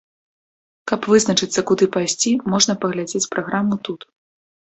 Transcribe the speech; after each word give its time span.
Каб 0.91 1.01
вызначыцца, 1.11 1.59
куды 1.71 1.85
пайсці, 1.97 2.33
можна 2.53 2.73
паглядзець 2.85 3.23
праграму 3.35 3.75
тут. 3.89 4.01